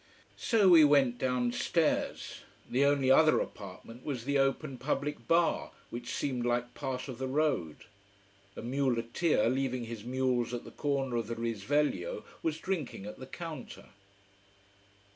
[0.35, 2.41] So we went downstairs.
[2.67, 7.27] The only other apartment was the open public bar, which seemed like part of the
[7.27, 7.85] road.
[8.55, 13.27] A muleteer, leaving his mules at the corner of the Risveglio, was drinking at the
[13.27, 13.89] counter.